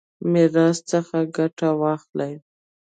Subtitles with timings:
[0.31, 2.33] میراث څخه ګټه واخلي.